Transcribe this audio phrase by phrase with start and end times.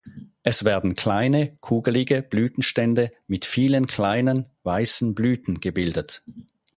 [0.41, 6.23] Es werden kleine kugelige Blütenstände mit vielen kleinen, weißen Blüten gebildet.